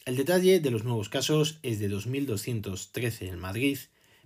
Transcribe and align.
El 0.04 0.16
detalle 0.16 0.58
de 0.58 0.70
los 0.72 0.82
nuevos 0.82 1.08
casos 1.08 1.60
es 1.62 1.78
de 1.78 1.88
2.213 1.88 3.28
en 3.28 3.38
Madrid, 3.38 3.78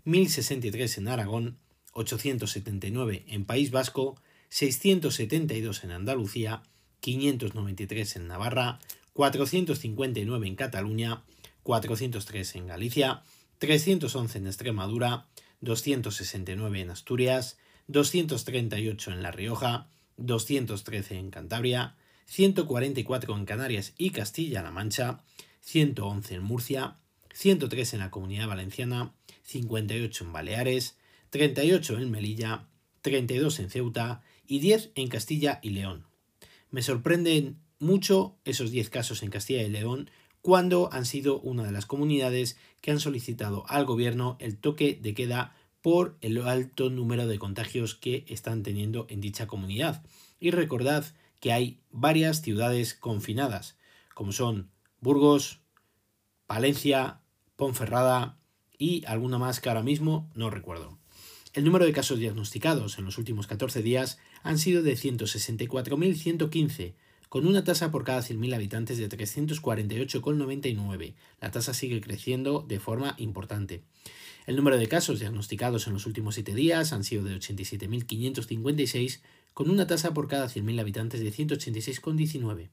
1.063 0.06 0.96
en 0.96 1.08
Aragón, 1.08 1.58
879 1.92 3.26
en 3.28 3.44
País 3.44 3.70
Vasco, 3.70 4.16
672 4.48 5.84
en 5.84 5.90
Andalucía, 5.90 6.62
593 7.00 8.16
en 8.16 8.28
Navarra, 8.28 8.78
459 9.12 10.46
en 10.46 10.56
Cataluña, 10.56 11.24
403 11.62 12.54
en 12.56 12.66
Galicia, 12.66 13.22
311 13.58 14.38
en 14.38 14.46
Extremadura, 14.46 15.26
269 15.60 16.80
en 16.80 16.90
Asturias, 16.90 17.58
238 17.88 19.12
en 19.12 19.22
La 19.22 19.30
Rioja, 19.32 19.88
213 20.16 21.18
en 21.18 21.30
Cantabria, 21.30 21.96
144 22.26 23.36
en 23.36 23.44
Canarias 23.44 23.94
y 23.96 24.10
Castilla-La 24.10 24.70
Mancha, 24.70 25.22
111 25.60 26.34
en 26.34 26.42
Murcia, 26.42 26.96
103 27.32 27.94
en 27.94 28.00
la 28.00 28.10
Comunidad 28.10 28.48
Valenciana, 28.48 29.14
58 29.44 30.24
en 30.24 30.32
Baleares, 30.32 30.96
38 31.30 31.98
en 31.98 32.10
Melilla, 32.10 32.68
32 33.02 33.60
en 33.60 33.70
Ceuta 33.70 34.22
y 34.48 34.58
10 34.58 34.90
en 34.96 35.08
Castilla 35.08 35.60
y 35.62 35.70
León. 35.70 36.06
Me 36.70 36.82
sorprenden 36.82 37.60
mucho 37.78 38.36
esos 38.44 38.72
10 38.72 38.90
casos 38.90 39.22
en 39.22 39.30
Castilla 39.30 39.62
y 39.62 39.68
León 39.68 40.10
cuando 40.42 40.92
han 40.92 41.04
sido 41.04 41.40
una 41.40 41.64
de 41.64 41.72
las 41.72 41.86
comunidades 41.86 42.56
que 42.80 42.90
han 42.90 43.00
solicitado 43.00 43.64
al 43.68 43.84
gobierno 43.84 44.36
el 44.40 44.56
toque 44.56 44.98
de 45.00 45.14
queda 45.14 45.54
por 45.82 46.16
el 46.20 46.38
alto 46.42 46.90
número 46.90 47.26
de 47.26 47.38
contagios 47.38 47.94
que 47.94 48.24
están 48.28 48.62
teniendo 48.62 49.06
en 49.10 49.20
dicha 49.20 49.46
comunidad. 49.46 50.02
Y 50.40 50.50
recordad 50.50 51.04
que 51.40 51.52
hay 51.52 51.80
varias 51.90 52.42
ciudades 52.42 52.94
confinadas, 52.94 53.76
como 54.14 54.32
son 54.32 54.70
Burgos, 55.00 55.60
Palencia, 56.46 57.20
Ponferrada 57.56 58.38
y 58.78 59.04
alguna 59.06 59.38
más 59.38 59.60
que 59.60 59.68
ahora 59.68 59.82
mismo 59.82 60.30
no 60.34 60.50
recuerdo. 60.50 60.98
El 61.52 61.64
número 61.64 61.84
de 61.84 61.92
casos 61.92 62.18
diagnosticados 62.18 62.98
en 62.98 63.04
los 63.04 63.18
últimos 63.18 63.46
14 63.46 63.82
días 63.82 64.18
han 64.42 64.58
sido 64.58 64.82
de 64.82 64.94
164.115, 64.94 66.94
con 67.28 67.46
una 67.46 67.62
tasa 67.64 67.90
por 67.90 68.04
cada 68.04 68.20
100.000 68.20 68.54
habitantes 68.54 68.96
de 68.98 69.08
348,99. 69.08 71.14
La 71.40 71.50
tasa 71.50 71.74
sigue 71.74 72.00
creciendo 72.00 72.64
de 72.66 72.80
forma 72.80 73.14
importante. 73.18 73.82
El 74.46 74.56
número 74.56 74.78
de 74.78 74.88
casos 74.88 75.20
diagnosticados 75.20 75.86
en 75.86 75.92
los 75.92 76.06
últimos 76.06 76.36
7 76.36 76.54
días 76.54 76.94
han 76.94 77.04
sido 77.04 77.24
de 77.24 77.36
87.556, 77.36 79.20
con 79.52 79.68
una 79.68 79.86
tasa 79.86 80.14
por 80.14 80.28
cada 80.28 80.48
100.000 80.48 80.80
habitantes 80.80 81.20
de 81.20 81.30
186,19. 81.30 82.70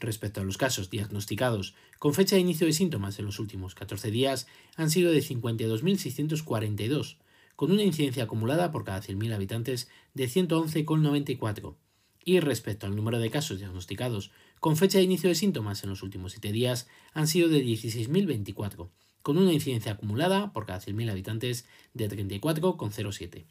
Respecto 0.00 0.40
a 0.40 0.44
los 0.44 0.58
casos 0.58 0.90
diagnosticados 0.90 1.74
con 1.98 2.14
fecha 2.14 2.36
de 2.36 2.42
inicio 2.42 2.66
de 2.66 2.72
síntomas 2.72 3.18
en 3.18 3.26
los 3.26 3.38
últimos 3.38 3.74
14 3.74 4.10
días, 4.10 4.46
han 4.76 4.90
sido 4.90 5.12
de 5.12 5.20
52.642, 5.20 7.16
con 7.58 7.72
una 7.72 7.82
incidencia 7.82 8.22
acumulada 8.22 8.70
por 8.70 8.84
cada 8.84 9.02
100.000 9.02 9.34
habitantes 9.34 9.88
de 10.14 10.28
111,94. 10.28 11.74
Y 12.24 12.38
respecto 12.38 12.86
al 12.86 12.94
número 12.94 13.18
de 13.18 13.32
casos 13.32 13.58
diagnosticados 13.58 14.30
con 14.60 14.76
fecha 14.76 14.98
de 14.98 15.04
inicio 15.04 15.28
de 15.28 15.34
síntomas 15.34 15.82
en 15.82 15.90
los 15.90 16.04
últimos 16.04 16.30
7 16.30 16.52
días, 16.52 16.86
han 17.14 17.26
sido 17.26 17.48
de 17.48 17.64
16.024, 17.64 18.90
con 19.22 19.38
una 19.38 19.52
incidencia 19.52 19.90
acumulada 19.90 20.52
por 20.52 20.66
cada 20.66 20.80
100.000 20.80 21.10
habitantes 21.10 21.66
de 21.94 22.08
34,07. 22.08 23.46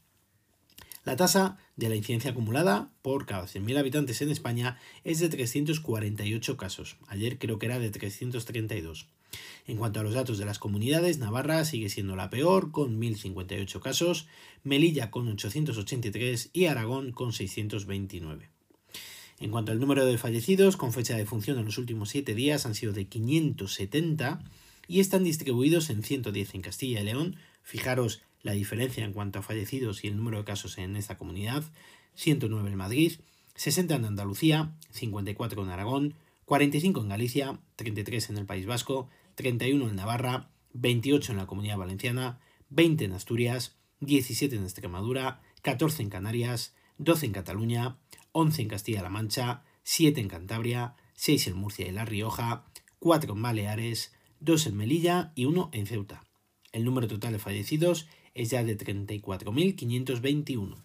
La 1.04 1.18
tasa 1.18 1.58
de 1.76 1.90
la 1.90 1.98
incidencia 1.98 2.32
acumulada 2.32 2.94
por 3.02 3.26
cada 3.26 3.46
100.000 3.46 3.78
habitantes 3.78 4.22
en 4.22 4.32
España 4.32 4.80
es 5.04 5.20
de 5.20 5.28
348 5.28 6.56
casos. 6.56 6.96
Ayer 7.08 7.38
creo 7.40 7.60
que 7.60 7.66
era 7.66 7.78
de 7.78 7.90
332. 7.90 9.10
En 9.68 9.78
cuanto 9.78 10.00
a 10.00 10.04
los 10.04 10.14
datos 10.14 10.38
de 10.38 10.46
las 10.46 10.60
comunidades, 10.60 11.18
Navarra 11.18 11.66
sigue 11.66 11.90
siendo 11.90 12.16
la 12.16 12.30
peor 12.30 12.72
con 12.72 13.00
1.058 13.02 13.82
casos, 13.82 14.28
Melilla 14.64 15.12
con 15.12 15.28
883 15.28 16.50
y 16.54 16.66
Aragón 16.66 17.12
con 17.12 17.34
629. 17.34 18.50
En 19.40 19.52
cuanto 19.52 19.72
al 19.72 19.80
número 19.80 20.06
de 20.06 20.18
fallecidos, 20.18 20.78
con 20.78 20.94
fecha 20.94 21.16
de 21.16 21.26
función 21.26 21.60
en 21.60 21.66
los 21.66 21.78
últimos 21.78 22.10
7 22.10 22.34
días 22.34 22.66
han 22.66 22.76
sido 22.76 22.94
de 22.94 23.06
570 23.06 24.40
y 24.88 25.00
están 25.00 25.24
distribuidos 25.24 25.90
en 25.90 26.02
110 26.02 26.56
en 26.56 26.62
Castilla 26.62 27.02
y 27.02 27.04
León. 27.04 27.36
Fijaros 27.62 28.22
la 28.42 28.54
diferencia 28.54 29.04
en 29.04 29.14
cuanto 29.14 29.40
a 29.40 29.44
fallecidos 29.44 30.04
y 30.04 30.08
el 30.08 30.18
número 30.18 30.40
de 30.40 30.46
casos 30.46 30.78
en 30.78 30.96
esta 30.96 31.18
comunidad. 31.18 31.64
109 32.16 32.70
en 32.70 32.78
Madrid, 32.78 33.14
60 33.56 33.96
en 33.96 34.06
Andalucía, 34.06 34.72
54 34.92 35.62
en 35.64 35.70
Aragón, 35.70 36.14
45 36.48 37.02
en 37.02 37.10
Galicia, 37.10 37.60
33 37.76 38.30
en 38.30 38.38
el 38.38 38.46
País 38.46 38.66
Vasco, 38.66 39.10
31 39.36 39.90
en 39.90 39.98
Navarra, 39.98 40.50
28 40.72 41.34
en 41.34 41.40
la 41.40 41.46
Comunidad 41.46 41.78
Valenciana, 41.78 42.40
20 42.70 43.04
en 43.04 43.12
Asturias, 43.12 43.76
17 44.00 44.56
en 44.56 44.64
Extremadura, 44.64 45.42
14 45.62 46.04
en 46.04 46.10
Canarias, 46.10 46.74
12 47.00 47.26
en 47.26 47.32
Cataluña, 47.34 47.98
11 48.32 48.62
en 48.62 48.68
Castilla-La 48.70 49.10
Mancha, 49.10 49.66
7 49.84 50.22
en 50.22 50.30
Cantabria, 50.30 50.96
6 51.16 51.48
en 51.48 51.58
Murcia 51.58 51.86
y 51.86 51.92
La 51.92 52.06
Rioja, 52.06 52.64
4 53.00 53.34
en 53.34 53.42
Baleares, 53.42 54.14
2 54.40 54.68
en 54.68 54.78
Melilla 54.78 55.34
y 55.36 55.44
1 55.44 55.72
en 55.74 55.86
Ceuta. 55.86 56.24
El 56.72 56.86
número 56.86 57.10
total 57.10 57.34
de 57.34 57.40
fallecidos 57.40 58.08
es 58.34 58.52
ya 58.52 58.64
de 58.64 58.78
34.521. 58.78 60.78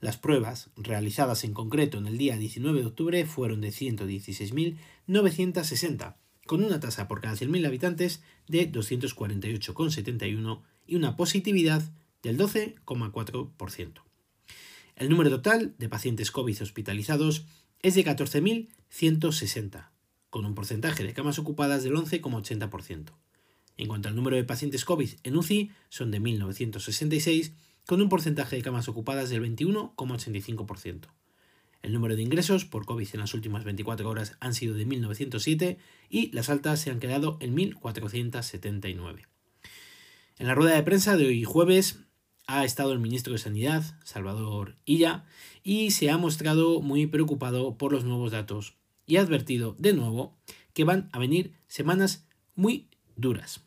Las 0.00 0.16
pruebas 0.16 0.70
realizadas 0.76 1.44
en 1.44 1.54
concreto 1.54 1.98
en 1.98 2.06
el 2.06 2.18
día 2.18 2.36
19 2.36 2.80
de 2.80 2.86
octubre 2.86 3.24
fueron 3.26 3.60
de 3.60 3.68
116.960, 3.68 6.16
con 6.46 6.64
una 6.64 6.80
tasa 6.80 7.06
por 7.06 7.20
cada 7.20 7.36
100.000 7.36 7.66
habitantes 7.66 8.22
de 8.48 8.72
248,71 8.72 10.62
y 10.86 10.96
una 10.96 11.16
positividad 11.16 11.92
del 12.22 12.38
12,4%. 12.38 14.09
El 15.00 15.08
número 15.08 15.30
total 15.30 15.74
de 15.78 15.88
pacientes 15.88 16.30
COVID 16.30 16.60
hospitalizados 16.60 17.46
es 17.80 17.94
de 17.94 18.04
14.160, 18.04 19.88
con 20.28 20.44
un 20.44 20.54
porcentaje 20.54 21.02
de 21.02 21.14
camas 21.14 21.38
ocupadas 21.38 21.82
del 21.82 21.94
11,80%. 21.94 23.14
En 23.78 23.88
cuanto 23.88 24.10
al 24.10 24.14
número 24.14 24.36
de 24.36 24.44
pacientes 24.44 24.84
COVID 24.84 25.08
en 25.22 25.36
UCI, 25.38 25.70
son 25.88 26.10
de 26.10 26.20
1.966, 26.20 27.54
con 27.86 28.02
un 28.02 28.10
porcentaje 28.10 28.56
de 28.56 28.62
camas 28.62 28.88
ocupadas 28.88 29.30
del 29.30 29.42
21,85%. 29.42 31.06
El 31.80 31.94
número 31.94 32.14
de 32.14 32.20
ingresos 32.20 32.66
por 32.66 32.84
COVID 32.84 33.08
en 33.14 33.20
las 33.20 33.32
últimas 33.32 33.64
24 33.64 34.06
horas 34.06 34.36
han 34.38 34.52
sido 34.52 34.74
de 34.74 34.86
1.907 34.86 35.78
y 36.10 36.30
las 36.32 36.50
altas 36.50 36.78
se 36.78 36.90
han 36.90 37.00
quedado 37.00 37.38
en 37.40 37.56
1.479. 37.56 39.24
En 40.36 40.46
la 40.46 40.54
rueda 40.54 40.74
de 40.74 40.82
prensa 40.82 41.16
de 41.16 41.24
hoy 41.24 41.42
jueves 41.44 42.00
ha 42.46 42.64
estado 42.64 42.92
el 42.92 42.98
ministro 42.98 43.32
de 43.32 43.38
Sanidad, 43.38 43.84
Salvador 44.04 44.76
Illa, 44.84 45.24
y 45.62 45.92
se 45.92 46.10
ha 46.10 46.18
mostrado 46.18 46.80
muy 46.80 47.06
preocupado 47.06 47.76
por 47.76 47.92
los 47.92 48.04
nuevos 48.04 48.32
datos 48.32 48.74
y 49.06 49.16
ha 49.16 49.22
advertido 49.22 49.74
de 49.78 49.92
nuevo 49.92 50.36
que 50.72 50.84
van 50.84 51.08
a 51.12 51.18
venir 51.18 51.54
semanas 51.66 52.26
muy 52.54 52.88
duras. 53.16 53.62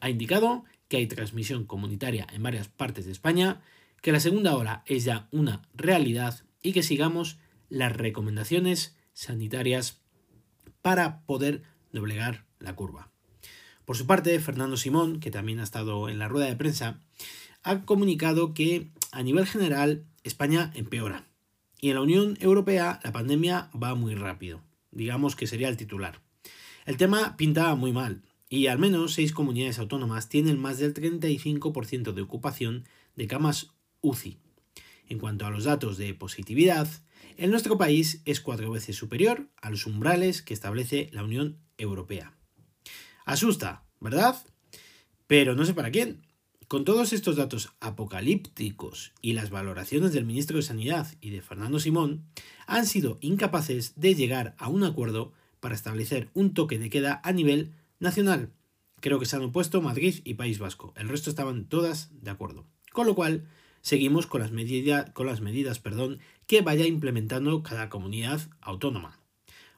Ha 0.00 0.10
indicado 0.10 0.64
que 0.88 0.98
hay 0.98 1.06
transmisión 1.06 1.64
comunitaria 1.64 2.26
en 2.32 2.42
varias 2.42 2.68
partes 2.68 3.06
de 3.06 3.12
España, 3.12 3.62
que 4.02 4.12
la 4.12 4.20
segunda 4.20 4.54
ola 4.54 4.82
es 4.86 5.04
ya 5.04 5.28
una 5.30 5.62
realidad 5.74 6.44
y 6.62 6.72
que 6.72 6.82
sigamos 6.82 7.38
las 7.68 7.96
recomendaciones 7.96 8.96
sanitarias 9.12 10.00
para 10.82 11.24
poder 11.24 11.62
doblegar 11.92 12.44
la 12.58 12.76
curva. 12.76 13.10
Por 13.84 13.96
su 13.96 14.06
parte, 14.06 14.38
Fernando 14.40 14.76
Simón, 14.76 15.20
que 15.20 15.30
también 15.30 15.60
ha 15.60 15.64
estado 15.64 16.08
en 16.08 16.18
la 16.18 16.28
rueda 16.28 16.46
de 16.46 16.56
prensa, 16.56 17.00
ha 17.64 17.84
comunicado 17.84 18.54
que 18.54 18.88
a 19.10 19.22
nivel 19.22 19.46
general 19.46 20.04
España 20.22 20.70
empeora 20.74 21.26
y 21.80 21.88
en 21.88 21.96
la 21.96 22.02
Unión 22.02 22.38
Europea 22.40 23.00
la 23.02 23.12
pandemia 23.12 23.70
va 23.74 23.94
muy 23.94 24.14
rápido. 24.14 24.62
Digamos 24.90 25.34
que 25.34 25.46
sería 25.46 25.68
el 25.68 25.76
titular. 25.76 26.22
El 26.86 26.96
tema 26.96 27.36
pinta 27.36 27.74
muy 27.74 27.92
mal 27.92 28.22
y 28.48 28.68
al 28.68 28.78
menos 28.78 29.14
seis 29.14 29.32
comunidades 29.32 29.78
autónomas 29.78 30.28
tienen 30.28 30.58
más 30.58 30.78
del 30.78 30.94
35% 30.94 32.12
de 32.12 32.22
ocupación 32.22 32.84
de 33.16 33.26
camas 33.26 33.72
UCI 34.00 34.38
En 35.08 35.18
cuanto 35.18 35.46
a 35.46 35.50
los 35.50 35.64
datos 35.64 35.96
de 35.96 36.14
positividad, 36.14 36.88
en 37.36 37.50
nuestro 37.50 37.78
país 37.78 38.20
es 38.24 38.40
cuatro 38.40 38.70
veces 38.70 38.96
superior 38.96 39.48
a 39.60 39.70
los 39.70 39.86
umbrales 39.86 40.42
que 40.42 40.54
establece 40.54 41.08
la 41.12 41.24
Unión 41.24 41.58
Europea. 41.78 42.34
Asusta, 43.24 43.84
¿verdad? 44.00 44.36
Pero 45.26 45.54
no 45.54 45.64
sé 45.64 45.74
para 45.74 45.90
quién. 45.90 46.22
Con 46.74 46.84
todos 46.84 47.12
estos 47.12 47.36
datos 47.36 47.72
apocalípticos 47.78 49.12
y 49.22 49.34
las 49.34 49.50
valoraciones 49.50 50.12
del 50.12 50.24
ministro 50.24 50.56
de 50.56 50.64
Sanidad 50.64 51.06
y 51.20 51.30
de 51.30 51.40
Fernando 51.40 51.78
Simón, 51.78 52.24
han 52.66 52.84
sido 52.84 53.16
incapaces 53.20 53.92
de 53.94 54.16
llegar 54.16 54.56
a 54.58 54.68
un 54.68 54.82
acuerdo 54.82 55.32
para 55.60 55.76
establecer 55.76 56.30
un 56.34 56.52
toque 56.52 56.80
de 56.80 56.90
queda 56.90 57.20
a 57.22 57.30
nivel 57.30 57.74
nacional. 58.00 58.50
Creo 58.98 59.20
que 59.20 59.26
se 59.26 59.36
han 59.36 59.44
opuesto 59.44 59.82
Madrid 59.82 60.16
y 60.24 60.34
País 60.34 60.58
Vasco. 60.58 60.92
El 60.96 61.08
resto 61.08 61.30
estaban 61.30 61.66
todas 61.66 62.10
de 62.10 62.32
acuerdo. 62.32 62.66
Con 62.90 63.06
lo 63.06 63.14
cual, 63.14 63.46
seguimos 63.80 64.26
con 64.26 64.40
las, 64.40 64.50
con 65.12 65.26
las 65.26 65.40
medidas 65.40 65.78
perdón, 65.78 66.18
que 66.48 66.62
vaya 66.62 66.88
implementando 66.88 67.62
cada 67.62 67.88
comunidad 67.88 68.40
autónoma. 68.60 69.20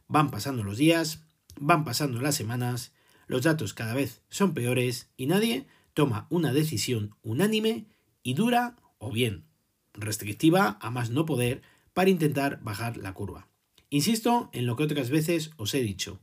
Van 0.08 0.30
pasando 0.30 0.64
los 0.64 0.78
días, 0.78 1.22
van 1.60 1.84
pasando 1.84 2.22
las 2.22 2.36
semanas, 2.36 2.94
los 3.26 3.42
datos 3.42 3.74
cada 3.74 3.92
vez 3.92 4.22
son 4.30 4.54
peores 4.54 5.10
y 5.18 5.26
nadie 5.26 5.66
toma 5.96 6.26
una 6.28 6.52
decisión 6.52 7.16
unánime 7.22 7.86
y 8.22 8.34
dura 8.34 8.76
o 8.98 9.10
bien 9.10 9.46
restrictiva 9.94 10.76
a 10.82 10.90
más 10.90 11.08
no 11.08 11.24
poder 11.24 11.62
para 11.94 12.10
intentar 12.10 12.60
bajar 12.62 12.98
la 12.98 13.14
curva. 13.14 13.48
Insisto 13.88 14.50
en 14.52 14.66
lo 14.66 14.76
que 14.76 14.82
otras 14.82 15.08
veces 15.08 15.52
os 15.56 15.72
he 15.72 15.80
dicho, 15.80 16.20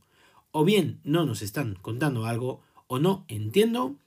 o 0.52 0.64
bien 0.64 1.00
no 1.02 1.26
nos 1.26 1.42
están 1.42 1.74
contando 1.74 2.24
algo 2.24 2.62
o 2.86 3.00
no 3.00 3.24
entiendo 3.26 3.98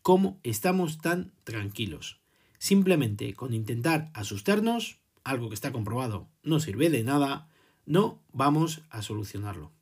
cómo 0.00 0.38
estamos 0.44 0.98
tan 0.98 1.32
tranquilos. 1.42 2.20
Simplemente 2.58 3.34
con 3.34 3.52
intentar 3.52 4.12
asustarnos, 4.14 5.00
algo 5.24 5.48
que 5.48 5.56
está 5.56 5.72
comprobado 5.72 6.28
no 6.44 6.60
sirve 6.60 6.88
de 6.88 7.02
nada, 7.02 7.48
no 7.84 8.22
vamos 8.32 8.82
a 8.90 9.02
solucionarlo. 9.02 9.72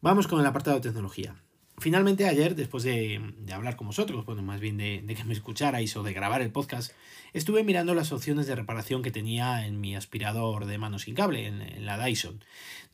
Vamos 0.00 0.26
con 0.26 0.40
el 0.40 0.46
apartado 0.46 0.76
de 0.76 0.82
tecnología. 0.82 1.36
Finalmente 1.78 2.26
ayer, 2.26 2.56
después 2.56 2.84
de, 2.84 3.20
hablar 3.52 3.76
con 3.76 3.88
vosotros, 3.88 4.24
bueno, 4.24 4.40
más 4.42 4.60
bien 4.60 4.78
de, 4.78 5.04
que 5.14 5.24
me 5.24 5.34
escucharais 5.34 5.94
o 5.96 6.02
de 6.02 6.14
grabar 6.14 6.40
el 6.40 6.50
podcast, 6.50 6.92
estuve 7.34 7.64
mirando 7.64 7.94
las 7.94 8.12
opciones 8.12 8.46
de 8.46 8.54
reparación 8.54 9.02
que 9.02 9.10
tenía 9.10 9.66
en 9.66 9.78
mi 9.78 9.94
aspirador 9.94 10.64
de 10.64 10.78
mano 10.78 10.98
sin 10.98 11.14
cable, 11.14 11.46
en, 11.46 11.84
la 11.84 12.02
Dyson. 12.02 12.42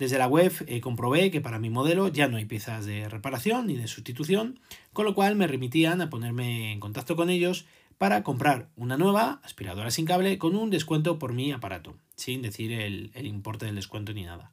Desde 0.01 0.19
la 0.19 0.27
web 0.27 0.53
eh, 0.67 0.81
comprobé 0.81 1.31
que 1.31 1.41
para 1.41 1.61
mi 1.61 1.71
modelo 1.71 2.09
ya 2.09 2.27
no 2.27 2.39
hay 2.39 2.45
piezas 2.45 2.85
de 2.85 3.09
reparación 3.09 3.69
ni 3.69 3.77
de 3.77 3.87
sustitución, 3.87 4.59
con 4.93 5.05
lo 5.05 5.15
cual 5.15 5.37
me 5.37 5.47
remitían 5.47 6.01
a 6.01 6.11
ponerme 6.11 6.73
en 6.73 6.81
contacto 6.81 7.15
con 7.15 7.31
ellos 7.31 7.67
para 7.99 8.25
comprar 8.25 8.69
una 8.75 8.97
nueva 8.97 9.41
aspiradora 9.45 9.93
sin 9.93 10.07
cable 10.07 10.39
con 10.39 10.57
un 10.57 10.71
descuento 10.71 11.21
por 11.21 11.35
mi 11.35 11.53
aparato, 11.53 11.95
sin 12.17 12.43
decir 12.43 12.73
el, 12.73 13.13
el 13.15 13.29
importe 13.29 13.67
del 13.67 13.77
descuento 13.77 14.13
ni 14.13 14.25
nada. 14.25 14.51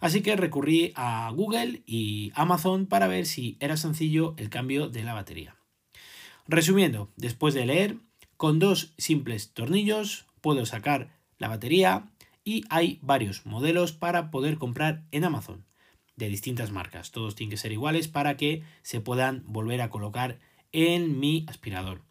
Así 0.00 0.22
que 0.22 0.36
recurrí 0.36 0.92
a 0.94 1.30
Google 1.34 1.82
y 1.86 2.32
Amazon 2.34 2.86
para 2.86 3.08
ver 3.08 3.26
si 3.26 3.56
era 3.60 3.76
sencillo 3.76 4.34
el 4.36 4.50
cambio 4.50 4.88
de 4.88 5.02
la 5.02 5.14
batería. 5.14 5.56
Resumiendo, 6.46 7.10
después 7.16 7.54
de 7.54 7.66
leer, 7.66 7.96
con 8.36 8.58
dos 8.58 8.94
simples 8.96 9.52
tornillos 9.52 10.26
puedo 10.40 10.64
sacar 10.66 11.10
la 11.38 11.48
batería 11.48 12.10
y 12.44 12.64
hay 12.70 12.98
varios 13.02 13.44
modelos 13.44 13.92
para 13.92 14.30
poder 14.30 14.56
comprar 14.56 15.04
en 15.10 15.24
Amazon 15.24 15.66
de 16.16 16.28
distintas 16.28 16.72
marcas. 16.72 17.10
Todos 17.10 17.34
tienen 17.34 17.50
que 17.50 17.56
ser 17.56 17.72
iguales 17.72 18.08
para 18.08 18.36
que 18.36 18.62
se 18.82 19.00
puedan 19.00 19.44
volver 19.46 19.80
a 19.80 19.90
colocar 19.90 20.38
en 20.72 21.20
mi 21.20 21.44
aspirador. 21.48 22.02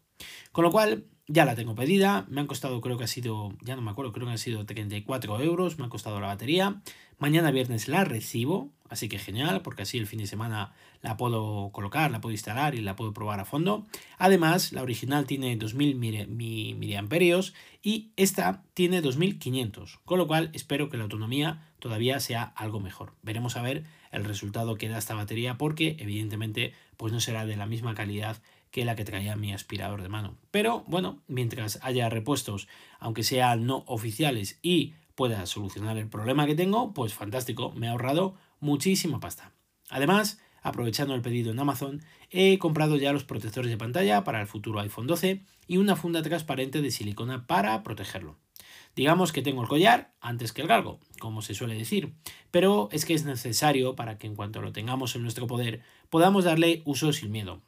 Con 0.52 0.64
lo 0.64 0.70
cual, 0.70 1.04
ya 1.28 1.44
la 1.44 1.54
tengo 1.54 1.74
pedida, 1.74 2.26
me 2.28 2.40
han 2.40 2.46
costado, 2.46 2.80
creo 2.80 2.96
que 2.96 3.04
ha 3.04 3.08
sido, 3.08 3.52
ya 3.60 3.76
no 3.76 3.82
me 3.82 3.90
acuerdo, 3.90 4.12
creo 4.12 4.26
que 4.26 4.32
han 4.32 4.38
sido 4.38 4.64
34 4.64 5.40
euros, 5.40 5.78
me 5.78 5.84
ha 5.84 5.90
costado 5.90 6.20
la 6.20 6.26
batería. 6.26 6.80
Mañana 7.18 7.50
viernes 7.50 7.86
la 7.86 8.04
recibo, 8.04 8.70
así 8.88 9.08
que 9.08 9.18
genial, 9.18 9.60
porque 9.60 9.82
así 9.82 9.98
el 9.98 10.06
fin 10.06 10.20
de 10.20 10.26
semana 10.26 10.72
la 11.02 11.16
puedo 11.16 11.70
colocar, 11.70 12.10
la 12.10 12.20
puedo 12.20 12.32
instalar 12.32 12.74
y 12.74 12.80
la 12.80 12.96
puedo 12.96 13.12
probar 13.12 13.40
a 13.40 13.44
fondo. 13.44 13.86
Además, 14.16 14.72
la 14.72 14.82
original 14.82 15.26
tiene 15.26 15.56
2000 15.56 15.96
miliamperios 15.96 17.54
y 17.82 18.10
esta 18.16 18.62
tiene 18.72 19.02
2500, 19.02 19.98
con 20.04 20.18
lo 20.18 20.26
cual 20.26 20.50
espero 20.54 20.88
que 20.88 20.96
la 20.96 21.02
autonomía 21.02 21.68
todavía 21.78 22.20
sea 22.20 22.42
algo 22.42 22.80
mejor. 22.80 23.12
Veremos 23.22 23.56
a 23.56 23.62
ver 23.62 23.84
el 24.12 24.24
resultado 24.24 24.76
que 24.76 24.88
da 24.88 24.98
esta 24.98 25.14
batería 25.14 25.58
porque 25.58 25.96
evidentemente 25.98 26.72
pues 26.96 27.12
no 27.12 27.20
será 27.20 27.44
de 27.46 27.56
la 27.56 27.66
misma 27.66 27.94
calidad 27.94 28.38
que 28.70 28.84
la 28.84 28.96
que 28.96 29.04
traía 29.04 29.36
mi 29.36 29.52
aspirador 29.52 30.02
de 30.02 30.08
mano. 30.08 30.36
Pero 30.50 30.84
bueno, 30.86 31.22
mientras 31.26 31.78
haya 31.82 32.08
repuestos, 32.08 32.68
aunque 32.98 33.22
sean 33.22 33.66
no 33.66 33.84
oficiales 33.86 34.58
y 34.62 34.94
pueda 35.14 35.46
solucionar 35.46 35.96
el 35.96 36.08
problema 36.08 36.46
que 36.46 36.54
tengo, 36.54 36.94
pues 36.94 37.14
fantástico, 37.14 37.72
me 37.72 37.88
ha 37.88 37.92
ahorrado 37.92 38.36
muchísima 38.60 39.20
pasta. 39.20 39.52
Además, 39.90 40.40
aprovechando 40.62 41.14
el 41.14 41.22
pedido 41.22 41.50
en 41.50 41.58
Amazon, 41.58 42.02
he 42.30 42.58
comprado 42.58 42.96
ya 42.96 43.12
los 43.12 43.24
protectores 43.24 43.70
de 43.70 43.78
pantalla 43.78 44.24
para 44.24 44.40
el 44.40 44.46
futuro 44.46 44.80
iPhone 44.80 45.06
12 45.06 45.44
y 45.66 45.76
una 45.76 45.96
funda 45.96 46.22
transparente 46.22 46.82
de 46.82 46.90
silicona 46.90 47.46
para 47.46 47.82
protegerlo. 47.82 48.38
Digamos 48.94 49.32
que 49.32 49.42
tengo 49.42 49.62
el 49.62 49.68
collar 49.68 50.12
antes 50.20 50.52
que 50.52 50.62
el 50.62 50.68
galgo, 50.68 50.98
como 51.20 51.42
se 51.42 51.54
suele 51.54 51.76
decir, 51.76 52.14
pero 52.50 52.88
es 52.90 53.04
que 53.04 53.14
es 53.14 53.24
necesario 53.24 53.94
para 53.94 54.18
que 54.18 54.26
en 54.26 54.34
cuanto 54.34 54.60
lo 54.60 54.72
tengamos 54.72 55.14
en 55.14 55.22
nuestro 55.22 55.46
poder 55.46 55.82
podamos 56.10 56.44
darle 56.44 56.82
uso 56.84 57.12
sin 57.12 57.30
miedo, 57.30 57.62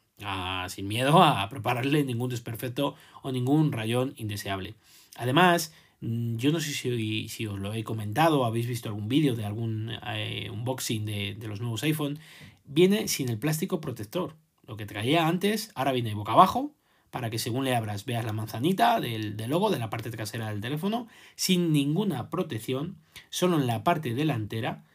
sin 0.69 0.87
miedo 0.87 1.21
a 1.21 1.47
prepararle 1.49 2.03
ningún 2.03 2.29
desperfecto 2.29 2.95
o 3.21 3.31
ningún 3.31 3.71
rayón 3.71 4.13
indeseable. 4.17 4.75
Además, 5.17 5.73
mm, 6.01 6.37
yo 6.37 6.51
no 6.51 6.59
sé 6.59 6.71
si, 6.73 7.47
os 7.47 7.59
lo 7.59 7.73
he 7.73 7.83
comentado 7.83 8.45
habéis 8.45 8.67
visto 8.67 8.89
algún 8.89 9.07
vídeo 9.07 9.35
de 9.35 9.45
algún 9.45 9.91
eh, 10.07 10.49
unboxing 10.51 11.05
de, 11.05 11.35
de, 11.35 11.47
los 11.47 11.61
nuevos 11.61 11.83
iPhone, 11.83 12.19
viene 12.65 13.07
sin 13.07 13.29
el 13.29 13.37
plástico 13.37 13.81
protector. 13.81 14.35
Lo 14.65 14.77
que 14.77 14.85
traía 14.85 15.27
antes, 15.27 15.71
ahora 15.75 15.91
viene 15.91 16.13
boca 16.13 16.33
abajo, 16.33 16.73
para 17.11 17.29
que 17.29 17.39
según 17.39 17.65
le 17.65 17.75
abras 17.75 18.05
veas 18.05 18.25
la 18.25 18.31
manzanita 18.31 18.99
del, 19.01 19.35
del 19.35 19.49
logo 19.49 19.69
de 19.69 19.79
la 19.79 19.89
parte 19.89 20.09
trasera 20.09 20.49
del 20.49 20.61
teléfono, 20.61 21.07
sin 21.35 21.73
ninguna 21.73 22.29
protección, 22.29 22.97
solo 23.29 23.59
en 23.59 23.67
la 23.67 23.83
parte 23.83 24.15
delantera 24.15 24.85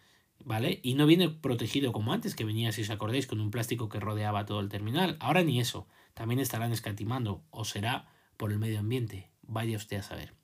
¿vale? 0.44 0.80
Y 0.82 0.94
no 0.94 1.06
viene 1.06 1.28
protegido 1.28 1.92
como 1.92 2.12
antes, 2.12 2.34
que 2.34 2.44
venía, 2.44 2.72
si 2.72 2.82
os 2.82 2.90
acordáis, 2.90 3.26
con 3.26 3.40
un 3.40 3.50
plástico 3.50 3.88
que 3.88 4.00
rodeaba 4.00 4.46
todo 4.46 4.60
el 4.60 4.68
terminal. 4.68 5.16
Ahora 5.20 5.42
ni 5.42 5.60
eso. 5.60 5.86
También 6.14 6.40
estarán 6.40 6.72
escatimando, 6.72 7.43
o 7.50 7.64
será 7.64 8.08
por 8.36 8.52
el 8.52 8.58
medio 8.58 8.78
ambiente. 8.78 9.31
Vaya 9.43 9.76
usted 9.76 9.98
a 9.98 10.02
saber. 10.02 10.34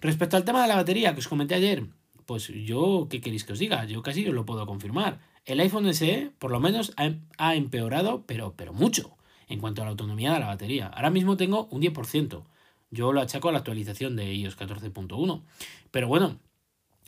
Respecto 0.00 0.36
al 0.36 0.44
tema 0.44 0.62
de 0.62 0.68
la 0.68 0.76
batería 0.76 1.12
que 1.14 1.20
os 1.20 1.28
comenté 1.28 1.54
ayer, 1.54 1.86
pues 2.26 2.48
yo, 2.48 3.06
¿qué 3.08 3.20
queréis 3.20 3.44
que 3.44 3.52
os 3.52 3.58
diga? 3.58 3.84
Yo 3.84 4.02
casi 4.02 4.26
os 4.26 4.34
lo 4.34 4.44
puedo 4.44 4.66
confirmar. 4.66 5.20
El 5.44 5.60
iPhone 5.60 5.92
SE, 5.94 6.32
por 6.38 6.50
lo 6.50 6.60
menos, 6.60 6.92
ha 7.38 7.54
empeorado, 7.54 8.24
pero, 8.26 8.54
pero 8.56 8.72
mucho, 8.72 9.16
en 9.48 9.60
cuanto 9.60 9.82
a 9.82 9.84
la 9.84 9.92
autonomía 9.92 10.32
de 10.32 10.40
la 10.40 10.46
batería. 10.46 10.88
Ahora 10.88 11.10
mismo 11.10 11.36
tengo 11.36 11.68
un 11.70 11.82
10%. 11.82 12.44
Yo 12.90 13.12
lo 13.12 13.20
achaco 13.20 13.48
a 13.48 13.52
la 13.52 13.58
actualización 13.58 14.16
de 14.16 14.34
iOS 14.34 14.58
14.1. 14.58 15.42
Pero 15.90 16.08
bueno, 16.08 16.40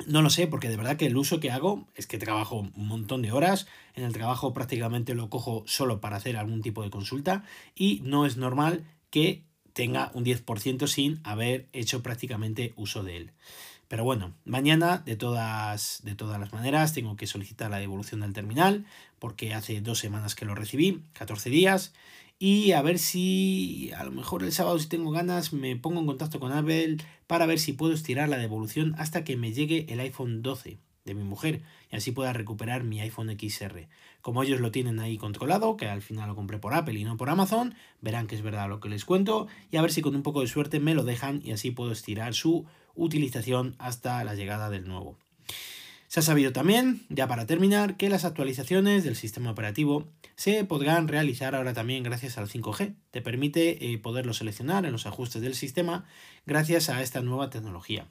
no 0.06 0.22
lo 0.22 0.30
sé, 0.30 0.46
porque 0.46 0.68
de 0.68 0.76
verdad 0.76 0.96
que 0.96 1.06
el 1.06 1.16
uso 1.16 1.40
que 1.40 1.50
hago 1.50 1.86
es 1.94 2.06
que 2.06 2.18
trabajo 2.18 2.56
un 2.74 2.88
montón 2.88 3.22
de 3.22 3.32
horas. 3.32 3.66
En 3.94 4.04
el 4.04 4.12
trabajo 4.12 4.54
prácticamente 4.54 5.14
lo 5.14 5.28
cojo 5.28 5.64
solo 5.66 6.00
para 6.00 6.16
hacer 6.16 6.36
algún 6.36 6.62
tipo 6.62 6.82
de 6.82 6.90
consulta 6.90 7.44
y 7.74 8.00
no 8.04 8.26
es 8.26 8.36
normal 8.36 8.84
que 9.10 9.44
tenga 9.72 10.10
un 10.14 10.24
10% 10.24 10.86
sin 10.86 11.20
haber 11.24 11.68
hecho 11.72 12.02
prácticamente 12.02 12.72
uso 12.76 13.02
de 13.02 13.16
él. 13.16 13.32
Pero 13.88 14.04
bueno, 14.04 14.34
mañana 14.44 14.98
de 14.98 15.16
todas, 15.16 16.00
de 16.04 16.14
todas 16.14 16.38
las 16.38 16.52
maneras 16.52 16.92
tengo 16.92 17.16
que 17.16 17.26
solicitar 17.26 17.70
la 17.70 17.78
devolución 17.78 18.20
del 18.20 18.34
terminal 18.34 18.84
porque 19.18 19.54
hace 19.54 19.80
dos 19.80 19.98
semanas 19.98 20.34
que 20.34 20.44
lo 20.44 20.54
recibí, 20.54 21.02
14 21.14 21.48
días, 21.48 21.94
y 22.38 22.72
a 22.72 22.82
ver 22.82 22.98
si 22.98 23.90
a 23.96 24.04
lo 24.04 24.12
mejor 24.12 24.44
el 24.44 24.52
sábado 24.52 24.78
si 24.78 24.88
tengo 24.88 25.10
ganas 25.10 25.52
me 25.52 25.76
pongo 25.76 26.00
en 26.00 26.06
contacto 26.06 26.38
con 26.38 26.52
Apple 26.52 26.98
para 27.26 27.46
ver 27.46 27.58
si 27.58 27.72
puedo 27.72 27.92
estirar 27.92 28.28
la 28.28 28.38
devolución 28.38 28.94
hasta 28.98 29.24
que 29.24 29.36
me 29.36 29.52
llegue 29.52 29.86
el 29.88 30.00
iPhone 30.00 30.42
12 30.42 30.78
de 31.04 31.14
mi 31.14 31.24
mujer 31.24 31.62
y 31.90 31.96
así 31.96 32.12
pueda 32.12 32.32
recuperar 32.32 32.84
mi 32.84 33.00
iPhone 33.00 33.36
XR. 33.36 33.88
Como 34.20 34.42
ellos 34.42 34.60
lo 34.60 34.70
tienen 34.70 35.00
ahí 35.00 35.16
controlado, 35.16 35.76
que 35.76 35.88
al 35.88 36.02
final 36.02 36.28
lo 36.28 36.36
compré 36.36 36.58
por 36.58 36.74
Apple 36.74 36.98
y 36.98 37.04
no 37.04 37.16
por 37.16 37.30
Amazon, 37.30 37.74
verán 38.00 38.26
que 38.26 38.36
es 38.36 38.42
verdad 38.42 38.68
lo 38.68 38.78
que 38.78 38.88
les 38.88 39.04
cuento 39.04 39.48
y 39.70 39.78
a 39.78 39.82
ver 39.82 39.90
si 39.90 40.02
con 40.02 40.14
un 40.14 40.22
poco 40.22 40.42
de 40.42 40.46
suerte 40.46 40.80
me 40.80 40.94
lo 40.94 41.04
dejan 41.04 41.40
y 41.44 41.52
así 41.52 41.70
puedo 41.70 41.90
estirar 41.90 42.34
su 42.34 42.66
utilización 42.94 43.74
hasta 43.78 44.22
la 44.22 44.34
llegada 44.34 44.70
del 44.70 44.86
nuevo. 44.86 45.16
Se 46.08 46.20
ha 46.20 46.22
sabido 46.22 46.52
también, 46.52 47.02
ya 47.10 47.28
para 47.28 47.44
terminar, 47.44 47.98
que 47.98 48.08
las 48.08 48.24
actualizaciones 48.24 49.04
del 49.04 49.14
sistema 49.14 49.50
operativo 49.50 50.08
se 50.36 50.64
podrán 50.64 51.06
realizar 51.06 51.54
ahora 51.54 51.74
también 51.74 52.02
gracias 52.02 52.38
al 52.38 52.48
5G. 52.48 52.94
Te 53.10 53.20
permite 53.20 53.92
eh, 53.92 53.98
poderlo 53.98 54.32
seleccionar 54.32 54.86
en 54.86 54.92
los 54.92 55.04
ajustes 55.06 55.42
del 55.42 55.54
sistema 55.54 56.06
gracias 56.46 56.88
a 56.88 57.02
esta 57.02 57.20
nueva 57.20 57.50
tecnología. 57.50 58.06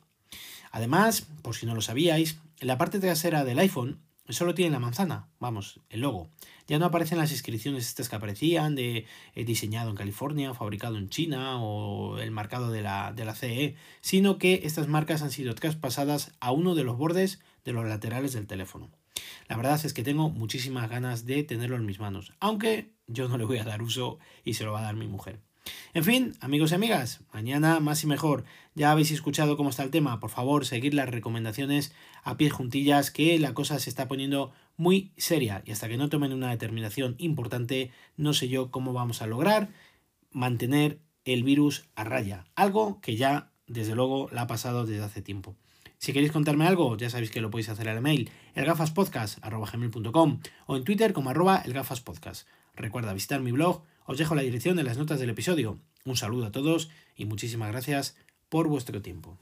Además, 0.72 1.26
por 1.42 1.56
si 1.56 1.66
no 1.66 1.74
lo 1.74 1.82
sabíais, 1.82 2.38
la 2.60 2.78
parte 2.78 3.00
trasera 3.00 3.44
del 3.44 3.58
iPhone 3.58 3.98
solo 4.30 4.54
tiene 4.54 4.72
la 4.72 4.80
manzana, 4.80 5.28
vamos, 5.40 5.80
el 5.90 6.02
logo. 6.02 6.30
Ya 6.68 6.80
no 6.80 6.86
aparecen 6.86 7.18
las 7.18 7.32
inscripciones 7.32 7.88
estas 7.88 8.10
que 8.10 8.16
aparecían 8.16 8.76
de 8.76 9.06
eh, 9.36 9.46
diseñado 9.46 9.90
en 9.90 9.96
California, 9.96 10.54
fabricado 10.54 10.98
en 10.98 11.10
China 11.10 11.62
o 11.62 12.18
el 12.20 12.32
marcado 12.32 12.72
de 12.72 12.82
la, 12.82 13.14
de 13.14 13.26
la 13.26 13.36
CE, 13.36 13.76
sino 14.02 14.38
que 14.38 14.62
estas 14.64 14.88
marcas 14.88 15.22
han 15.22 15.32
sido 15.32 15.56
traspasadas 15.56 16.34
a 16.40 16.52
uno 16.52 16.76
de 16.76 16.84
los 16.84 16.98
bordes 16.98 17.40
de 17.64 17.74
los 17.74 17.86
laterales 17.86 18.34
del 18.34 18.48
teléfono. 18.48 18.90
La 19.48 19.58
verdad 19.58 19.80
es 19.84 19.94
que 19.94 20.04
tengo 20.04 20.30
muchísimas 20.30 20.90
ganas 20.90 21.26
de 21.26 21.44
tenerlo 21.44 21.78
en 21.78 21.86
mis 21.86 22.00
manos, 22.00 22.34
aunque 22.40 22.92
yo 23.08 23.30
no 23.30 23.38
le 23.38 23.46
voy 23.46 23.58
a 23.58 23.64
dar 23.64 23.82
uso 23.82 24.20
y 24.44 24.56
se 24.56 24.66
lo 24.66 24.74
va 24.74 24.80
a 24.80 24.84
dar 24.84 24.96
mi 24.96 25.08
mujer. 25.08 25.40
En 25.94 26.04
fin, 26.04 26.34
amigos 26.42 26.72
y 26.72 26.76
amigas, 26.76 27.22
mañana 27.34 27.80
más 27.80 28.04
y 28.04 28.08
mejor. 28.08 28.44
Ya 28.76 28.92
habéis 28.92 29.12
escuchado 29.12 29.58
cómo 29.58 29.70
está 29.70 29.84
el 29.84 29.92
tema. 29.92 30.20
Por 30.20 30.30
favor, 30.30 30.66
seguid 30.66 30.94
las 30.94 31.10
recomendaciones 31.10 31.94
a 32.24 32.38
pies 32.38 32.54
juntillas, 32.54 33.12
que 33.12 33.40
la 33.40 33.54
cosa 33.54 33.80
se 33.80 33.90
está 33.90 34.08
poniendo 34.08 34.52
muy 34.78 35.12
seria 35.18 35.64
y 35.66 35.72
hasta 35.72 35.88
que 35.88 35.98
no 35.98 36.10
tomen 36.10 36.34
una 36.34 36.52
determinación 36.52 37.16
importante, 37.18 37.92
no 38.16 38.34
sé 38.34 38.48
yo 38.48 38.70
cómo 38.72 38.94
vamos 38.94 39.22
a 39.22 39.28
lograr 39.28 39.70
mantener 40.32 41.00
el 41.26 41.44
virus 41.44 41.90
a 41.96 42.04
raya. 42.04 42.46
Algo 42.56 43.02
que 43.02 43.16
ya, 43.16 43.52
desde 43.66 43.96
luego, 43.96 44.30
la 44.32 44.44
ha 44.44 44.48
pasado 44.48 44.86
desde 44.86 45.04
hace 45.04 45.22
tiempo. 45.22 45.56
Si 45.98 46.14
queréis 46.14 46.32
contarme 46.32 46.68
algo, 46.68 46.96
ya 46.96 47.10
sabéis 47.10 47.32
que 47.32 47.42
lo 47.42 47.50
podéis 47.50 47.70
hacer 47.70 47.90
al 47.90 48.02
mail 48.02 48.30
elgafaspodcast.com 48.54 50.40
o 50.68 50.78
en 50.78 50.84
Twitter 50.84 51.12
como 51.12 51.32
arroba 51.32 51.58
elgafaspodcast. 51.66 52.48
Recuerda 52.76 53.14
visitar 53.14 53.42
mi 53.42 53.52
blog 53.52 53.82
os 54.08 54.18
dejo 54.18 54.34
la 54.34 54.42
dirección 54.42 54.80
en 54.80 54.86
las 54.86 54.98
notas 54.98 55.20
del 55.20 55.30
episodio. 55.30 55.78
Un 56.06 56.18
saludo 56.18 56.48
a 56.48 56.52
todos 56.52 56.90
y 57.16 57.26
muchísimas 57.26 57.70
gracias 57.70 58.16
por 58.50 58.68
vuestro 58.68 59.02
tiempo. 59.02 59.38